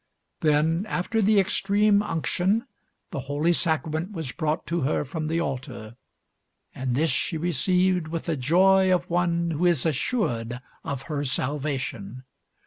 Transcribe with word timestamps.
Then, 0.39 0.87
after 0.89 1.21
the 1.21 1.39
extreme 1.39 2.01
unction, 2.01 2.65
the 3.11 3.19
Holy 3.29 3.53
Sacrament 3.53 4.13
was 4.13 4.31
brought 4.31 4.65
to 4.65 4.79
her 4.81 5.05
from 5.05 5.27
the 5.27 5.39
altar, 5.39 5.95
and 6.73 6.95
this 6.95 7.11
she 7.11 7.37
received 7.37 8.07
with 8.07 8.25
the 8.25 8.35
joy 8.35 8.91
of 8.91 9.07
one 9.11 9.51
who 9.51 9.67
is 9.67 9.85
assured 9.85 10.59
of 10.83 11.03
her 11.03 11.23
salvation. 11.23 12.23